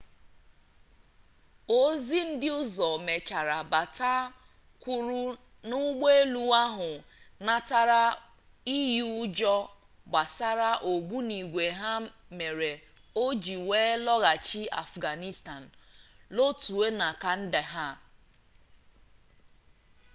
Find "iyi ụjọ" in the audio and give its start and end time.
8.75-9.55